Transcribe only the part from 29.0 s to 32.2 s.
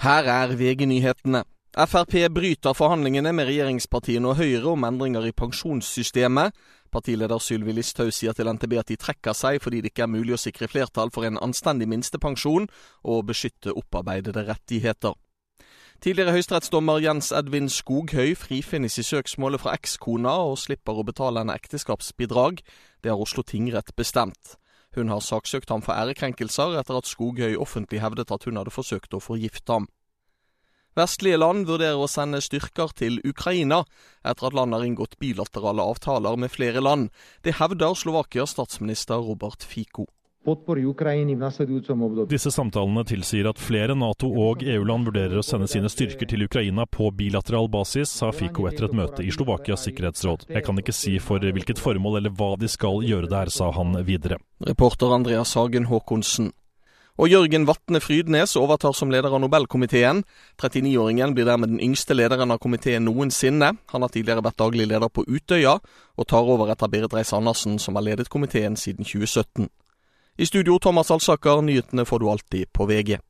å forgifte ham. Vestlige land vurderer å